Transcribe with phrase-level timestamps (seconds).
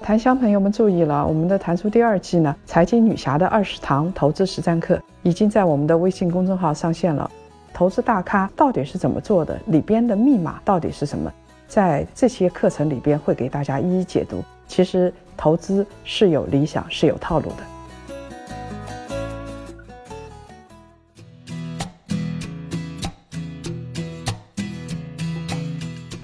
[0.00, 7.30] 檀香朋友们注意了，我们的檀书第二季呢，财经女侠的二十堂投资实战课已经在我们的微信公众号上线了。
[7.74, 9.58] 投资大咖到底是怎么做的？
[9.66, 11.30] 里边的密码到底是什么？
[11.66, 14.42] 在这些课程里边会给大家一一解读。
[14.66, 17.56] 其实投资是有理想，是有套路的。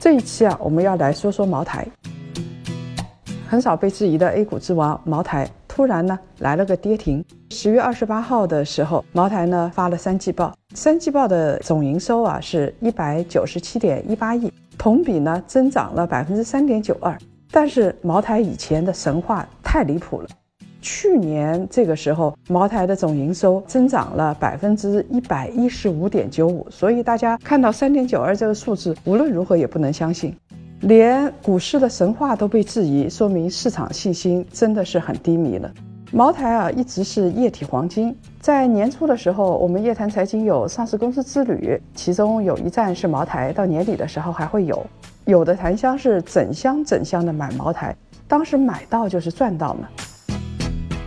[0.01, 1.87] 这一期啊，我们要来说说茅台。
[3.47, 7.25] 很少被质疑的 A 股之王茅台，突然呢来了个跌停。
[7.51, 17.17] 十月二十八号的时候，茅台呢发了三季报，三季报的总营收啊是一百九十七点一八亿，同比呢增长了百分之三点九二。
[17.51, 20.29] 但是茅台以前的神话太离谱了，
[20.81, 30.35] 去年这个时候茅台的总营收增长了百分之一百一十五点九五，所以大家看到三点九二这个数字，无论如何也不能相信。
[30.85, 35.73] 连股市的神话都被质疑，说明市场信心真的是很低迷了。
[36.13, 38.15] 茅台啊，一直是液体黄金。
[38.39, 44.87] 在年初的时候，我们夜谈财经有上市公司之旅，其中有一站是茅台，到年底的时候还会有。
[45.25, 47.97] 有的檀香是整箱整箱的买茅台，
[48.29, 49.89] 当时买到就是赚到嘛。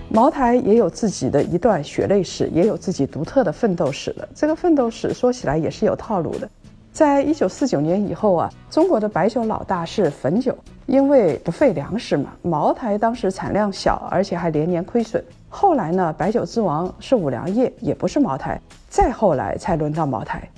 [0.09, 4.27] 茅台也有自己的一段血泪史，也有自己独特的奋斗史的。
[4.33, 6.49] 这个奋斗史说起来也是有套路的。
[6.97, 12.31] 在一九四九年以后啊，中国的白酒老大是汾酒，因为不费粮食嘛。
[12.41, 15.23] 茅台当时产量小，而且还连年亏损。
[15.47, 18.59] 后来呢，白酒之王是五粮液，也不是茅台。
[18.89, 20.49] 再后来才轮到茅台。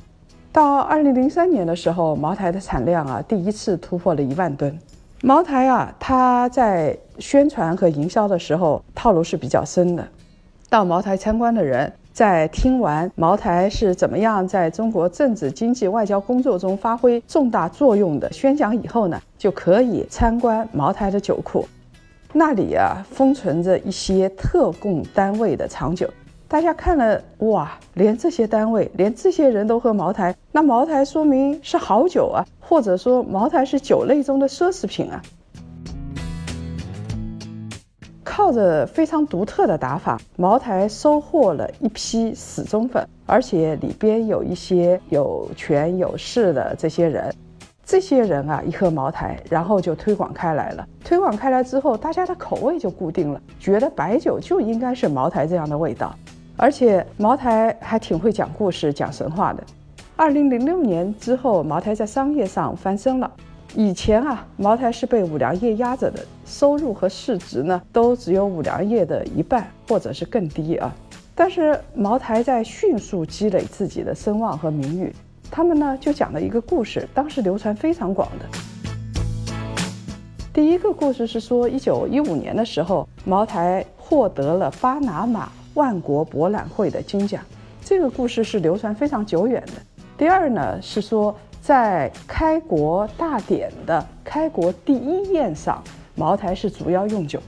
[0.49, 4.79] 到二零零三年的时候，茅台的产量啊，第一次突破了一万吨。
[5.21, 10.07] 茅台啊，它在宣传和营销的时候套路是比较深的。
[10.69, 11.91] 到茅台参观的人。
[12.19, 21.65] 在听完茅台是怎么样在中国政治、经济、外交工作中发挥重大作用的宣讲以后呢，就可以参观茅台的酒库。
[22.33, 26.09] 那里啊，封存着一些特供单位的藏酒。
[26.49, 35.21] 大家看了哇，连这些单位，连这些人都喝茅台，那茅台说明是好酒啊，或者说茅台是酒类中的奢侈品啊。
[38.49, 47.31] 靠着非常独特的打法，茅台收获了一批死忠粉，而且里边有一些有权有势的这些人。
[47.85, 50.87] 这些人啊，一喝茅台，然后就推广开来了。
[51.03, 56.15] 推广开来之后，大家的口味就固定了，觉得白酒就应该是茅台这样的味道。
[56.57, 59.63] 而且茅台还挺会讲故事、讲神话的。
[60.15, 63.31] 二零零六年之后，茅台在商业上翻身了。
[63.75, 70.93] 以前啊，茅台是被五粮液压着的，收入和市值呢都只有五粮液的一半，或者是更低啊。
[71.35, 75.13] 但是茅台在迅速积累自己的声望和名誉，
[75.51, 78.45] 他们呢就讲了一个故事，当时流传非常广的。
[80.51, 87.41] 第一个故事是说，一九一五年的时候，茅台获得了巴拿马万国博览会的金奖，
[87.85, 89.73] 这个故事是流传非常久远的。
[90.17, 91.33] 第二呢是说。
[91.61, 95.83] 在开国大典的开国第一宴上，
[96.15, 97.39] 茅台是主要用酒。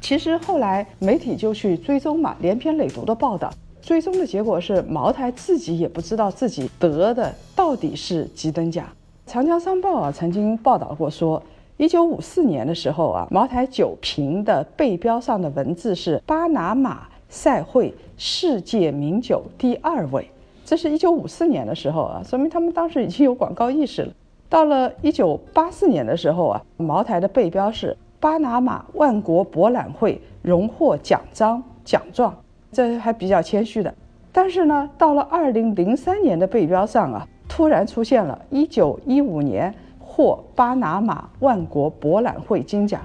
[0.00, 3.52] 其实后来媒体就去追踪嘛，连篇累牍的报道。
[3.80, 8.86] 追踪的结果是，茅台自己也不知道自己得的到底是几等奖。
[9.26, 11.42] 长江商报啊曾经报道过说，
[11.76, 20.30] 一九五四年的时候啊，茅台酒瓶的背标上的文字是巴拿马赛会世界名酒第二位。
[20.68, 24.12] 这是一九五四年的时候啊，说明他们当时已经有广告意识了。
[24.50, 32.36] 到了一九八四年的时候啊，茅台的背标是巴拿马万国博览会荣获奖章奖状，
[32.70, 33.94] 这还比较谦虚的。
[34.30, 43.00] 但是呢，到了二零零三年的背标上啊，突然出现了一九一五年获巴拿马万国博览会金奖。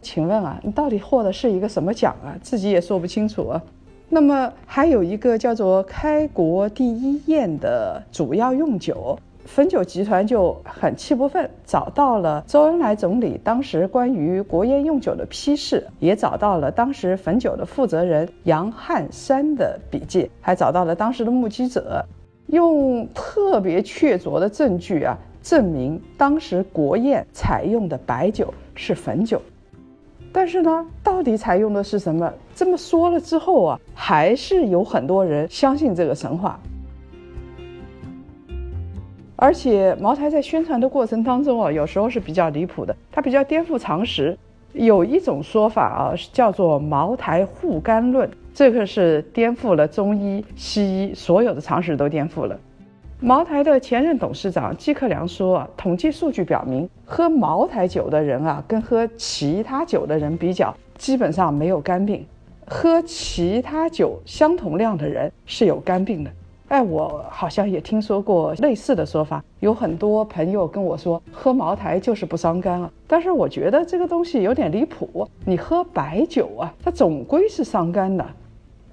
[0.00, 2.32] 请问啊，你到底获的是一个什么奖啊？
[2.40, 3.62] 自己也说不清楚啊。
[4.08, 22.04] 那么还有一个叫做“开国第一宴”的主要用酒，汾酒集团就很气不愤，找到了周恩来总理当时关于国宴用酒的批示，也找到了当时汾酒的负责人杨汉山的笔记，还找到了当时的目击者，
[22.46, 29.42] 用特别确凿的证据啊，证明当时国宴采用的白酒是汾酒。
[30.36, 32.30] 但是呢，到底采用的是什么？
[32.54, 36.60] 这么说了之后啊，还是有很多人相信这个神话。
[39.34, 44.36] 而且茅台在宣传的过程当中啊，有时候是比较离谱的，它比较颠覆常识。
[44.74, 52.60] 有一种说法啊，叫做茅台护肝论，这个是颠覆了中医、西医所有的常识都颠覆了。
[53.20, 62.20] 茅台的前任董事长季克良说，统计数据表明，喝茅台酒的人啊，跟喝其他酒的人比较，基本上没有肝病；
[62.66, 66.30] 喝其他酒相同量的人是有肝病的。
[66.68, 72.90] 哎，我好像也听说过类似的说法，有很多朋友跟我说，喝茅台就是不伤肝啊。
[73.06, 78.22] 但是我觉得这个东西有点离谱，你喝白酒啊，它总归是伤肝的。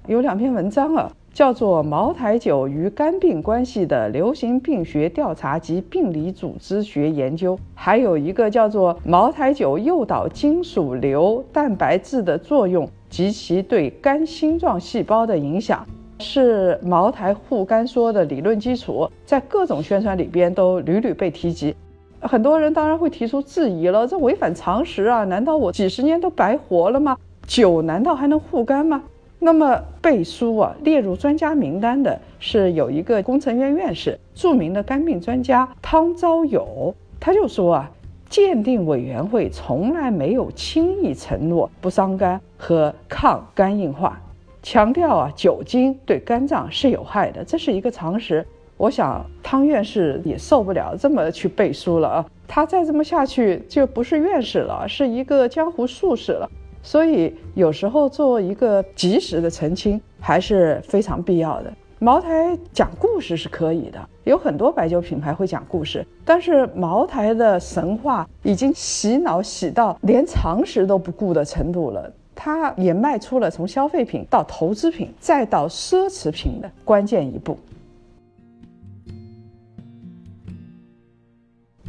[0.06, 1.12] 有两篇文章啊。
[1.34, 15.84] 叫做茅台酒与肝病关系的流行病学调查及病理组织学研究，还有一个叫做茅台酒诱导金属硫蛋白质的作用及其对肝星状细胞的影响，
[16.20, 21.74] 是茅台护肝说的理论基础，在各种宣传里边都屡屡被提及。
[22.20, 25.24] 很多人当然会提出质疑了，这违反常识啊！
[25.24, 27.16] 难道我几十年都白活了吗？
[27.44, 29.02] 酒难道还能护肝吗？
[29.44, 37.90] 那么背书啊，列入专家名单的是有一个工程院院士，著名的肝病专家汤昭友，他就说啊，
[38.30, 44.18] 鉴定委员会从来没有轻易承诺不伤肝和抗肝硬化，
[44.62, 48.46] 强调啊，酒精对肝脏是有害的，这是一个常识。
[48.78, 56.50] 我想汤院士也受不了这么去背书了啊，他再这么下去就不是院士了，是一个江湖术士了。
[56.84, 61.72] 所以有时候做一个及时的澄清还是非常必要的。
[61.98, 72.12] 茅台讲故事是可以的，有很多白酒品牌会讲故事，但是茅台的神话已经洗脑洗到连常识都不顾的程度了。
[72.34, 77.56] 它也迈出了从消费品到投资品再到奢侈品的关键一步。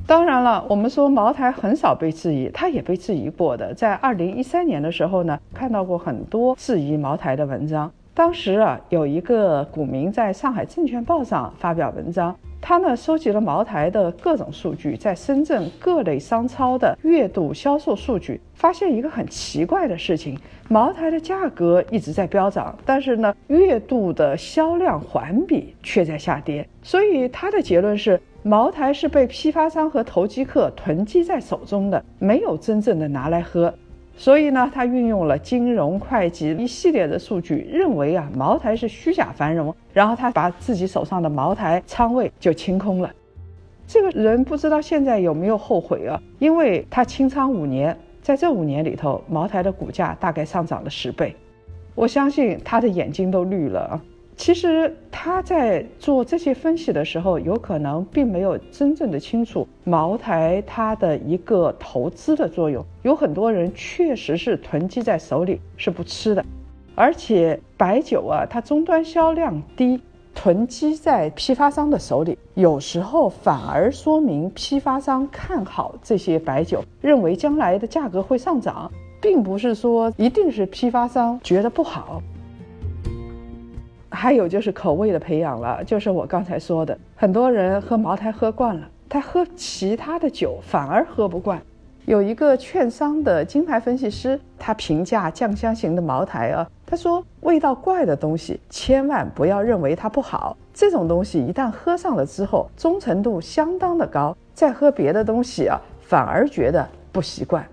[0.08, 3.74] 当然了，我们说茅台很少被质疑，它也被质疑过的。
[3.74, 7.92] 在二零一三年的时候呢，看到过很多质疑茅台的文章。
[8.14, 20.38] 当时啊，有一个股民在上海证券报上发表文章，他呢收集了茅台的各种数据，在深圳各类商超的月度销售数据，发现一个很奇怪的事情：
[20.70, 26.66] 茅台的价格一直在飙涨，但是呢，月度的销量环比却在下跌。
[26.84, 28.22] 所以他的结论是。
[28.48, 33.74] 茅台是被批发商和投机客囤积在手中的，没有真正的拿来喝。
[34.16, 39.76] 所以呢，他运用了金融会计一系列的数据，认为啊，茅台是虚假繁荣。
[39.92, 43.12] 然后他把自己手上的茅台仓位就清空了。
[43.88, 46.22] 这个人不知道现在有没有后悔啊？
[46.38, 51.36] 因为他清仓五年，在这五年里头，茅台的股价大概上涨了十倍。
[51.96, 54.00] 我相信他的眼睛都绿了。
[54.38, 62.86] 其实他在做这些分析的时候，有可能并没有真正的清楚茅台它的一个投资的作用。
[63.02, 66.44] 有很多人确实是囤积在手里是不吃的，
[66.96, 70.00] 而且白酒啊，它终端销量低，
[70.36, 78.92] 囤积在批发商的手里，有时候反而说明批发商看好这些白酒，认为将来的价格会上涨，
[79.22, 82.22] 并不是说一定是批发商觉得不好。
[84.16, 91.62] 还有就是口味的培养了，就是我刚才说的，很多人喝茅台喝惯了，他喝其他的酒反而喝不惯。
[92.06, 107.66] 有一个券商的金牌分析师，他评价酱香型的茅台啊，他说味道怪的东西千万不要认为它不好，这种东西一旦喝上了之后，忠诚度相当的高，再喝别的东西啊，反而觉得不习惯。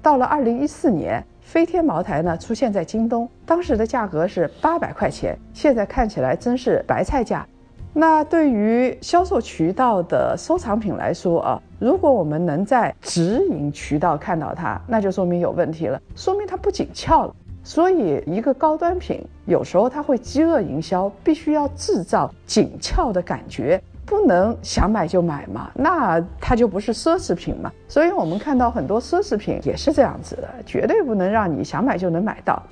[0.00, 1.24] 到了二零一四年。
[1.46, 7.46] 飞天茅台呢出现在京东，当时的价格是八百块钱，现在看起来真是白菜价。
[7.94, 17.34] 那对于销售渠道的收藏品来说啊，如果我们能在直营渠道看到它，那就说明有问题了，说明它不紧俏了。
[17.62, 23.80] 所以，一个高端品有时候它会饥饿营销，必须要制造紧俏的感觉。
[24.06, 27.70] 不能想买就买嘛，那它就不是奢侈品嘛。
[27.88, 32.62] 所以我们看到很多奢侈品也是这样子的，绝对不能让你想买就能买到。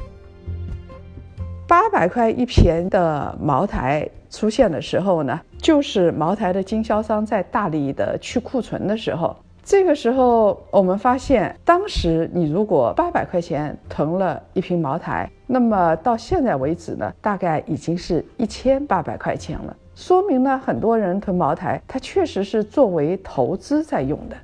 [1.67, 9.35] 八百块一瓶的茅台出现的时候呢，就是茅台的经销商在大力的去库存的时候。
[9.65, 19.75] 这个时候我们发现，当时你如果八百块钱囤了一瓶茅台，那么到现在为止呢，大概已经是一千八百块钱了。
[20.07, 24.37] 说明呢，很多人囤茅台，它确实是作为投资在用的。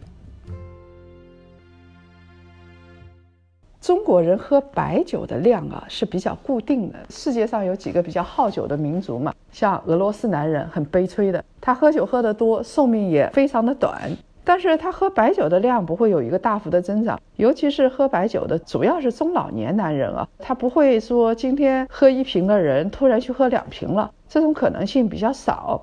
[3.79, 6.99] 中国人喝白酒的量啊是比较固定的。
[7.11, 14.11] 世界上有几个比较好酒的民族嘛，像俄罗斯男人很悲催的，他喝酒喝得多，寿命也非常的短。
[14.51, 25.81] 但是他喝白酒的量不会有一个大幅的增长，尤其是喝白酒的，主要是中老年男人啊，他不会说今天喝一瓶的人突然去喝两瓶了，这种可能性比较少。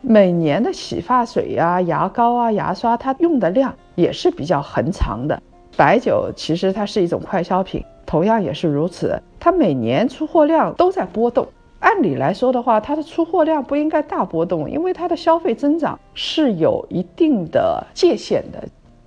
[0.00, 5.42] 每年的洗发水呀、牙膏啊、牙刷，它用的量也是比较恒长的。
[5.76, 9.20] 白酒其实它是一种快消品，同样也是如此。
[9.40, 11.48] 它每年出货量都在波动。
[11.80, 18.62] 按理来说的话，它的出货量不应该大波动，因为它的消费增长是有一定的界限的。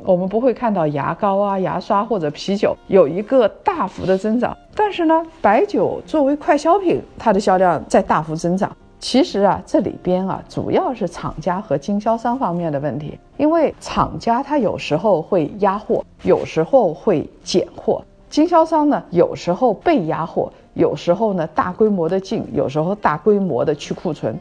[0.06, 4.58] 我们不会看到牙膏啊、牙刷或者啤酒有一个大幅的增长。
[4.76, 8.76] 但是呢，白酒作为快消品，它的销量在大幅增长。
[9.00, 13.18] 其实啊，这里边啊，主要是厂家和经销商方面的问题。
[13.38, 24.38] 因为厂家他有时候会压货，有时候会减货；经销商呢，有时候被压货，有时候呢大规模的进，有时候大规模的去库存。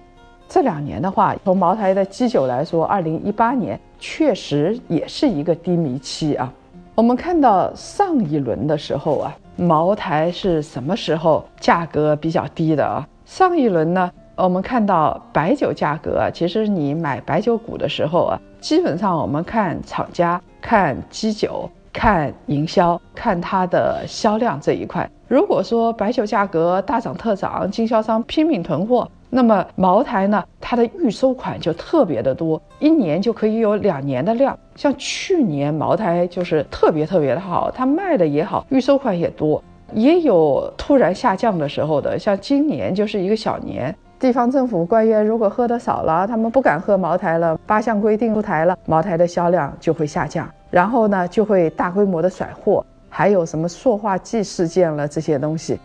[0.48, 6.52] 这两年的话，从茅台的基酒来说，二零一八年确实也是一个低迷期啊。
[6.94, 13.06] 我们看到上一轮的时候啊，茅台是什么时候价格比较低的啊？
[13.24, 14.10] 上一轮呢？
[14.34, 25.08] 我们看到白酒价格啊，其实你买白酒股的时候啊，基本上我们看厂家、看基酒、看营销、看它的销量这一块。
[25.32, 34.54] 如果说白酒价格大涨特涨，经销商拼命囤货，那么茅台呢，它的预收款就特别的多，一年就可以有两年的量。
[34.76, 42.18] 像去年茅台就是特别特别的好，它卖的也好，预收款也多，也有突然下降的时候的。
[42.18, 43.94] 像今年就是一个小年。
[44.20, 55.78] 地方政府官员如果喝的少了，他们不敢喝茅台了，八项规定出台了，茅台的销量就会下降，然后呢就会大规模的甩货，还有什么塑化剂事件了这些东西。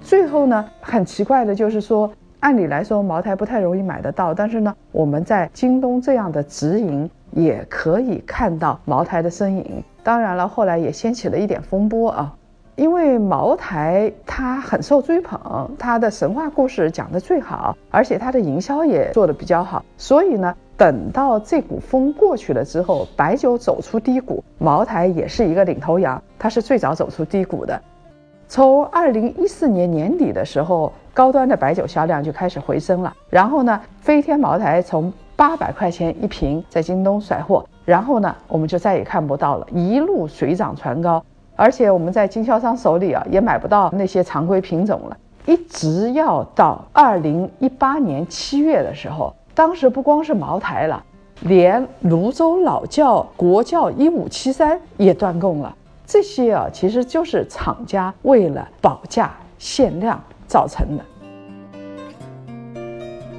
[0.00, 2.08] 最后呢，很奇怪的就是说，
[2.38, 9.82] 按理来说茅台不太容易买得到，但是呢，我们在京东这样的直营也可以看到茅台的身影。
[10.04, 12.32] 当然了，后来也掀起了一点风波啊。
[12.76, 27.80] 因为茅台它很受追捧，它的神话故事讲得最好，而且它的营销也做得比较好，所以呢，等到这股风过去了之后，白酒走出低谷，茅台也是一个领头羊，它是最早走出低谷的。
[28.48, 41.24] 从二零一四年年底的时候，高端的白酒销量就开始回升了，然后呢，飞天茅台从八百块钱一瓶在京东甩货，然后呢，我们就再也看不到了，一路水涨船高。
[41.56, 45.16] 而且我们在经销商手里啊，也买不到那些常规品种了。
[45.46, 51.02] 一直要到二零一八年七月的时候，当时不光是茅台了，
[51.40, 55.74] 连泸州老窖国窖一五七三也断供了。
[56.06, 61.02] 这些啊，其实就是厂家为了保价限量造成的。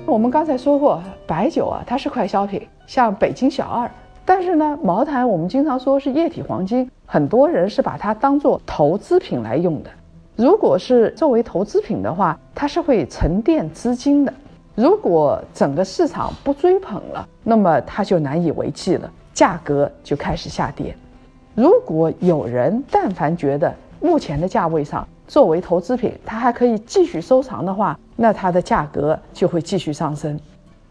[0.07, 3.87] 我们刚才说过，白酒啊，它是快消品，像北京小二。
[4.25, 6.89] 但是呢，茅台我们经常说是液体黄金。
[7.05, 9.89] 很多人是把它当做投资品来用的，
[10.35, 14.33] 如果是作为投资品的话，它是会沉淀资金的。
[14.77, 20.95] 如果整个市场不追捧了，那么它就难以为继了，价格就开始下跌。
[21.55, 30.39] 如果有人但凡觉得目前的价位上作为投资品，它还可以继续收藏的话，那它的价格就会继续上升。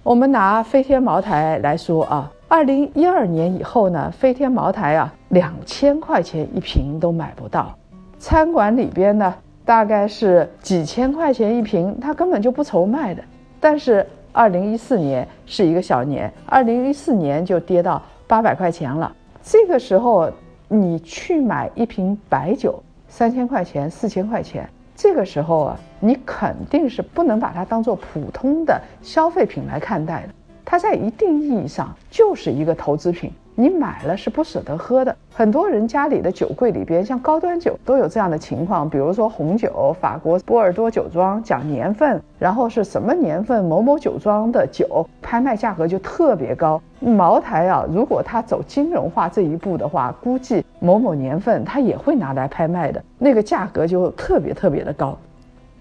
[0.03, 2.33] 我们拿飞天茅台来说啊。
[2.49, 7.73] 二零一二年以后呢，飞天茅台啊，两千块钱一瓶都买不到。
[8.19, 9.33] 餐馆里边呢，
[9.65, 13.23] 大概是几千块钱一瓶，它根本就不愁卖的。
[13.69, 19.13] 但是二零一四年是一个小年，二零一四年就跌到八百块钱了。
[19.43, 20.31] 这个时候
[20.69, 30.29] 你去买一瓶白酒，三千块钱、四千块钱，这个时候啊，你肯定是不能把它当做普通的消费品来看待的。
[30.65, 35.17] 它在一定意义上就是一个投资品，你买了是不舍得喝的。
[35.35, 46.81] 很多人家里的酒柜里边，像高端酒都有这样的情况，比如说红酒，法国波尔多酒庄讲年份，然后是什么年份某某酒庄的酒，拍卖价格就特别高。
[47.01, 55.17] 茅台啊，如果它走金融化这一步的话，估计某某年份它也会拿来拍卖的，那个价格就特别特别的高。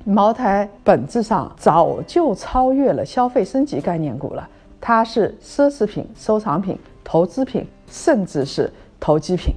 [0.05, 4.47] 茅台本质上早就超越了消费升级概念股了。
[4.79, 8.69] 它是奢侈品、收藏品、投资品，甚至是
[8.99, 9.55] 投机品。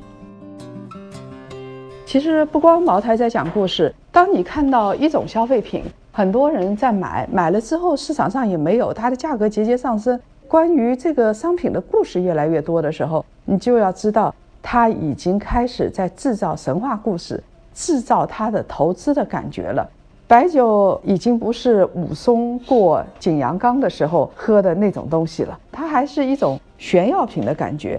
[2.06, 17.42] 其实不光茅台在讲故事，当你看到一种消费品，很多人在买，买了之后市场上也没有，它的价格节节上升，关于这个商品的故事越来越多的时候，你就要知道，它已经开始在制造神话故事，
[17.74, 19.86] 制造它的投资的感觉了。
[20.28, 27.98] 白酒已经不是武松过景阳冈的时候喝的那种东西了，它还是一种炫耀品的感觉。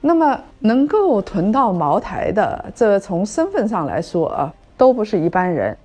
[0.00, 5.76] 那么能够囤到茅台的，这从身份上来说啊，都不是一般人。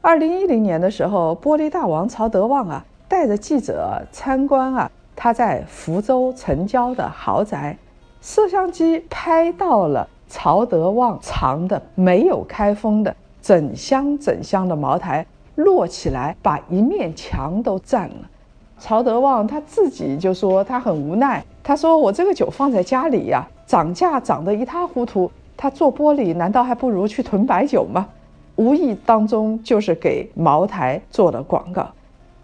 [0.00, 7.78] 二零一零年的时候，玻璃大王曹德旺啊，带着记者参观啊，他在福州城郊的豪宅，
[8.20, 13.14] 摄像机拍到了曹德旺藏的没有开封的。
[13.40, 15.24] 整箱整箱的茅台
[15.56, 18.30] 摞起来，把一面墙都占了。
[18.78, 25.30] 曹德旺他自己就说他很无奈，他说我这个酒放在家里呀，涨价涨得一塌糊涂。
[25.56, 28.08] 他做玻璃难道还不如去囤白酒吗？
[28.56, 31.86] 无意当中就是给茅台做了广告。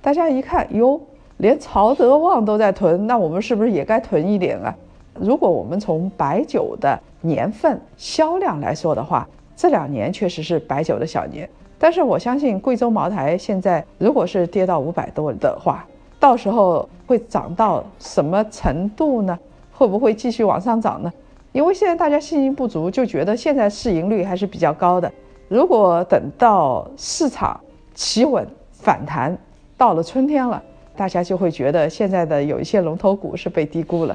[0.02, 1.00] 大家一看哟，
[1.38, 4.74] 连曹德旺都在囤，那我们是不是也该囤一点啊？
[5.18, 9.26] 如果我们从白酒的年份销量来说的话，
[9.56, 11.48] 这两年确实是白酒的小年，
[11.78, 15.86] 但是我相信贵州茅台现在如果是跌到五百多的话，
[16.20, 19.38] 到时候会涨到什么程度呢？
[19.72, 21.12] 会不会继续往上涨呢？
[21.52, 25.10] 因为现在大家信心不足，就觉得现在市盈率还是比较高的。
[25.48, 27.58] 如果等到市场
[27.94, 29.36] 企稳反弹，
[29.78, 30.62] 到了春天了，
[30.94, 34.14] 大家就会觉得现在的有一些龙头股是被低估了。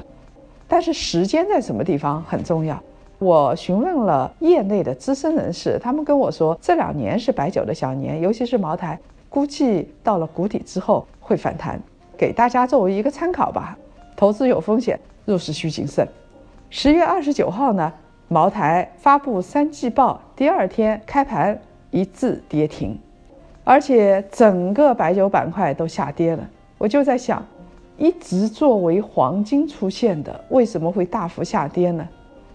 [0.68, 2.80] 但是时间在什么地方很重要。
[3.22, 8.98] 我询问了业内的资深人士，他们跟我说，这两年是白酒的小年，尤其是茅台，
[9.28, 11.80] 估计到了谷底之后会反弹，
[12.18, 13.78] 给大家作为一个参考吧。
[14.16, 16.04] 投资有风险，入市需谨慎。
[16.68, 17.92] 十月二十九号呢，
[18.26, 21.56] 茅台发布三季报，第二天开盘
[21.92, 22.98] 一字跌停，
[23.62, 26.44] 而且整个白酒板块都下跌了。
[26.76, 27.40] 我就在想，
[27.96, 32.04] 一直作为黄金出现的，为什么会大幅下跌呢？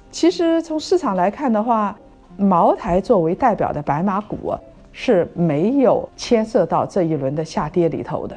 [0.09, 1.95] 其实从市场来看的话，
[2.37, 4.53] 茅台作为代表的白马股
[4.91, 8.35] 是没有牵涉到这一轮的下跌里头的。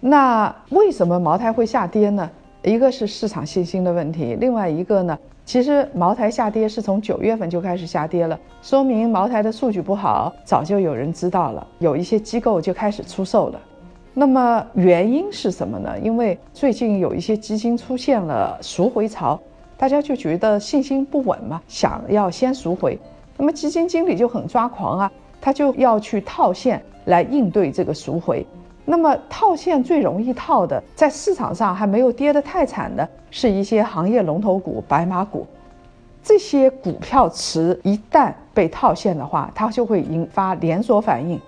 [0.00, 2.28] 那为什么茅台会下跌呢？
[2.62, 13.60] 一个是市场信心的问题，另外一个呢，其实茅台下跌是从九月份就开始下跌了，说明茅台的数据不好，早就有人知道了，有一些机构就开始出售了。
[14.12, 15.96] 那么原因是什么呢？
[16.00, 19.38] 因为最近有一些基金出现了赎回潮。
[19.78, 22.98] 大家就觉得信心不稳嘛，想要先赎回，
[23.36, 28.44] 那么基金经理就很抓狂啊，他就要去套现来应对这个赎回。
[28.84, 35.46] 那么套现最容易套的，在市场上还没有跌得太惨的，是一些行业龙头股、白马股。
[36.24, 41.40] 这些股票池一旦被套现的话，它就会引发连锁反应，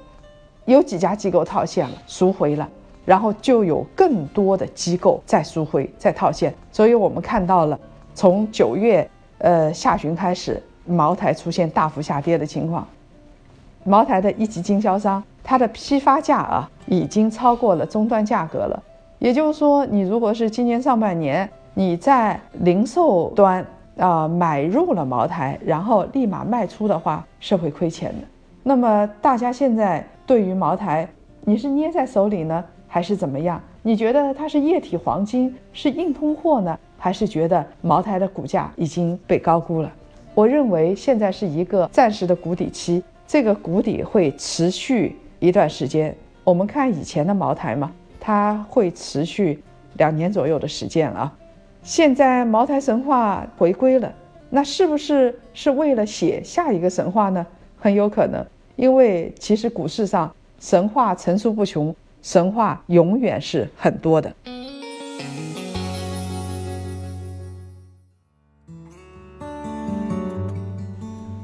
[0.66, 2.68] 有几家机构套现了、赎回了，
[3.04, 7.76] 然后就有更多的机构再赎回、再套现，所以我们看到了。
[8.20, 12.86] 从九月呃下旬开始，茅台出现大幅下跌的情况。
[13.82, 18.82] 茅台的一级经销商，它的批发价啊已经超过了终端价格了。
[19.20, 23.64] 也就是说，你如果是今年上半年你在零售端
[23.96, 28.26] 啊买入了茅台，然后立马卖出的话，是会亏钱的。
[28.62, 31.08] 那么大家现在对于茅台，
[31.46, 33.58] 你是捏在手里呢，还是怎么样？
[33.80, 36.78] 你觉得它是液体黄金，是硬通货呢？
[37.02, 39.90] 还是觉得茅台的股价已经被高估了。
[40.34, 46.14] 我认为现在是一个暂时的谷底期，这个谷底会持续一段时间。
[46.44, 49.62] 我们看以前的茅台嘛，它会持续
[49.96, 51.32] 两年左右的时间啊。
[51.82, 54.12] 现在茅台神话回归了，
[54.50, 57.46] 那是不是是为了写下一个神话呢？
[57.78, 58.44] 很有可能，
[58.76, 64.30] 因为其实股市上神话层出不穷，神话永远是很多的。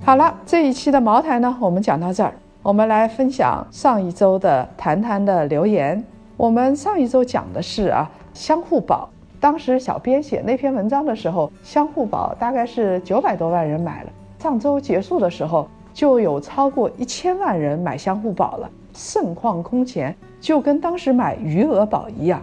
[0.06, 2.32] 好了，这一期的茅台呢，我们讲到这儿。
[2.62, 6.00] 我们来分享上一周的谈谈的留言。
[6.36, 9.10] 我们上一周讲的是啊，相互宝。
[9.40, 14.10] 当时小编写那篇文章的时候，相互宝大概是九百多万人买了。
[14.38, 22.40] 上周结束的时候，就有超过一千万人买相互宝了，盛况空前，就跟当时买余额宝一样。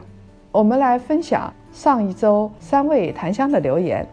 [0.52, 4.06] 我们来分享上一周三位檀香的留言。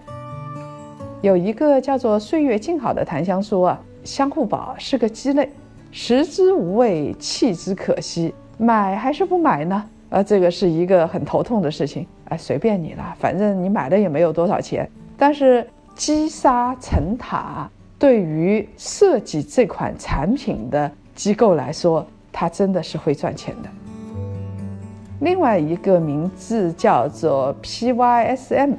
[1.22, 5.50] 有一个叫做“岁月静好”的檀香说啊，相互宝是个鸡肋，
[5.92, 9.84] 食之无味，弃之可惜，买还是不买呢？
[10.08, 12.06] 啊，这个是一个很头痛的事情。
[12.30, 14.88] 哎，随便你了，反正你买了也没有多少钱。
[15.18, 23.68] 但是积沙成塔，对于设计这款产品的机构来说，它真的是会赚钱的。
[25.20, 28.72] 另外一个名字叫做 PYSM，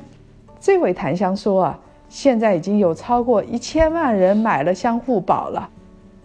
[0.59, 1.79] 这位檀香说啊，
[2.11, 5.69] 现在已经有超过一千万人买了相互宝了。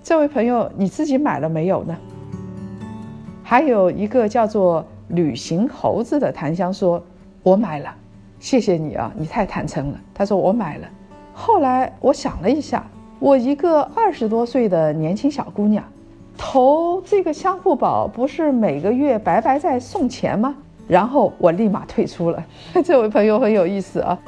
[0.03, 1.97] 这位朋友，你自己买了没有呢？
[3.45, 7.01] 还有一个叫做旅行猴子的檀香说，
[7.45, 7.95] 我买了，
[8.41, 10.01] 谢谢你啊，你太坦诚了。
[10.13, 10.89] 他说我买了。
[11.33, 12.85] 后来我想了一下，
[13.21, 15.85] 我一个二十多岁的年轻小姑娘。
[16.37, 20.57] 投这个相互宝不是每个月白白在送钱吗？
[20.89, 22.45] 然后我立马退出了。
[22.85, 24.19] 这位朋友很有意思啊。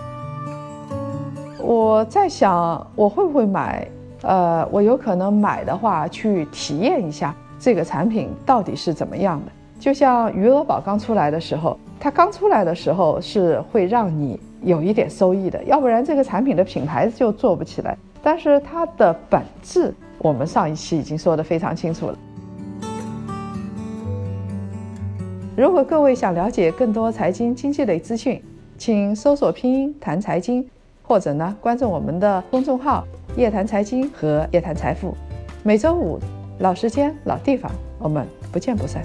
[1.61, 3.87] 我在想我会不会买？
[4.23, 9.53] 呃，我有可能买的话去体验一下这个产品到底是怎么样的。
[9.79, 17.97] 就像余额宝刚出来的时候，它刚出来的时候是会让你有一点收益的，要不然这个产品的品牌就做不起来。
[18.23, 19.95] 但是它的本质。
[20.21, 22.19] 我们上一期已经说得非常清楚了。
[25.57, 28.43] 如果各位想了解更多财经经济类资讯，
[28.77, 30.69] 请搜索拼音谈财经，
[31.09, 33.03] 或者呢关注我们的公众号
[33.35, 35.17] “夜谈财经”和“夜谈财富”。
[35.65, 36.21] 每周五
[36.59, 39.03] 老时间老地方，我们不见不散。